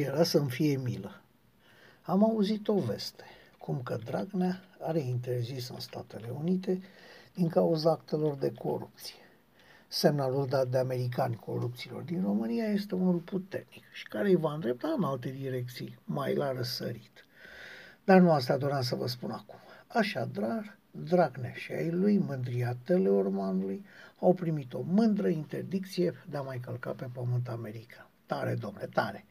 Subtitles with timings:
[0.00, 1.20] Era să-mi fie milă.
[2.02, 3.24] Am auzit o veste,
[3.58, 6.82] cum că Dragnea are interzis în Statele Unite
[7.34, 9.14] din cauza actelor de corupție.
[9.88, 14.94] Semnalul dat de americani corupților din România este unul puternic și care îi va îndrepta
[14.96, 17.24] în alte direcții, mai la răsărit.
[18.04, 19.58] Dar nu asta doream să vă spun acum.
[19.86, 23.84] Așadar, Dragnea și ai lui, mândria Teleormanului,
[24.18, 28.10] au primit o mândră interdicție de a mai călca pe pământ american.
[28.26, 29.24] Tare, domne, tare.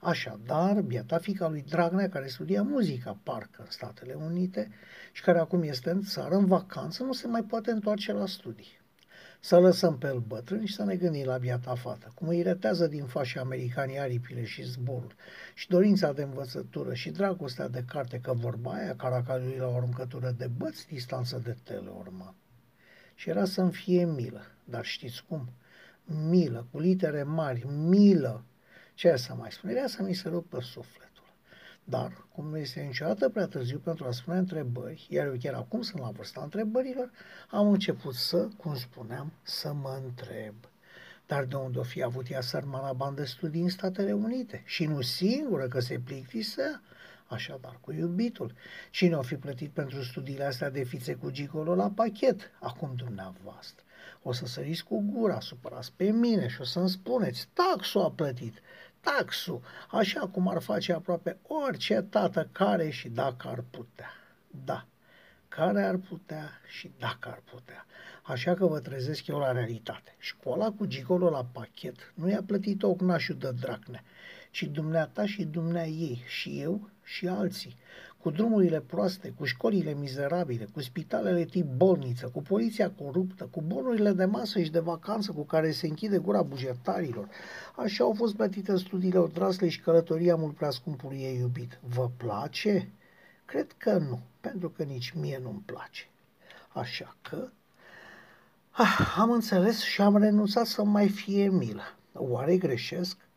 [0.00, 4.70] Așadar, biata fica lui Dragnea, care studia muzica, parcă, în Statele Unite,
[5.12, 8.80] și care acum este în țară, în vacanță, nu se mai poate întoarce la studii.
[9.40, 12.86] Să lăsăm pe el bătrân și să ne gândim la biata fată, cum îi retează
[12.86, 15.14] din fași americanii aripile și zborul,
[15.54, 20.34] și dorința de învățătură și dragostea de carte că vorba aia, caracalului la o aruncătură
[20.38, 22.34] de băți, distanță de teleorman.
[23.14, 25.48] Și era să-mi fie milă, dar știți cum?
[26.04, 28.44] Milă, cu litere mari, milă.
[28.94, 29.70] Ce să mai spun?
[29.70, 31.17] Era să mi se rupă sufletul.
[31.90, 35.82] Dar, cum nu este niciodată prea târziu pentru a spune întrebări, iar eu chiar acum
[35.82, 37.10] sunt la vârsta întrebărilor,
[37.50, 40.54] am început să, cum spuneam, să mă întreb.
[41.26, 44.62] Dar de unde o fi avut ea sărmana bani de studii în Statele Unite?
[44.64, 46.82] Și nu singură, că se plictisea,
[47.26, 48.54] așadar cu iubitul.
[48.90, 52.40] Cine o fi plătit pentru studiile astea de fițe cu gicolo la pachet?
[52.60, 53.84] Acum dumneavoastră.
[54.22, 58.54] O să săriți cu gura, supărați pe mine și o să-mi spuneți, taxul a plătit
[59.00, 59.60] taxul,
[59.90, 64.10] așa cum ar face aproape orice tată care și dacă ar putea.
[64.64, 64.86] Da,
[65.48, 67.86] care ar putea și dacă ar putea.
[68.22, 70.14] Așa că vă trezesc eu la realitate.
[70.18, 74.02] Școala cu gigolo la pachet nu i-a plătit ocnașul de dracne,
[74.50, 77.76] ci dumneata și dumnea ei, și eu și alții
[78.22, 84.12] cu drumurile proaste, cu școlile mizerabile, cu spitalele tip bolniță, cu poliția coruptă, cu bonurile
[84.12, 87.28] de masă și de vacanță cu care se închide gura bugetarilor.
[87.76, 91.78] Așa au fost plătite studiile odrasle și călătoria mult prea scumpului ei iubit.
[91.94, 92.88] Vă place?
[93.44, 96.08] Cred că nu, pentru că nici mie nu-mi place.
[96.68, 97.48] Așa că
[98.70, 101.82] ah, am înțeles și am renunțat să mai fie milă.
[102.12, 103.27] Oare greșesc?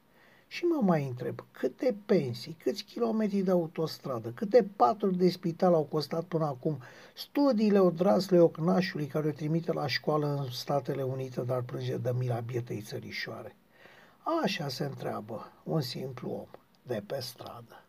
[0.51, 5.83] Și mă mai întreb, câte pensii, câți kilometri de autostradă, câte paturi de spital au
[5.83, 6.81] costat până acum
[7.13, 12.39] studiile odrasle ocnașului care o trimite la școală în Statele Unite, dar plânge de mila
[12.39, 13.55] bietei țărișoare.
[14.43, 16.47] Așa se întreabă un simplu om
[16.83, 17.83] de pe stradă.